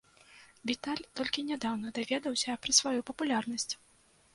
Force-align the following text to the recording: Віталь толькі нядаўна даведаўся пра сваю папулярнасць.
Віталь 0.71 1.03
толькі 1.21 1.45
нядаўна 1.51 1.95
даведаўся 2.01 2.59
пра 2.67 2.71
сваю 2.83 2.99
папулярнасць. 3.13 3.69